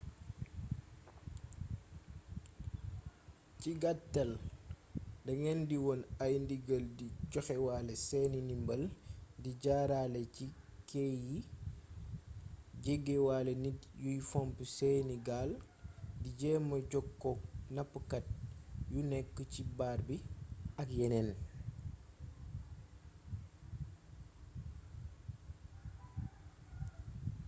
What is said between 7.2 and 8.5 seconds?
joxewaale seeni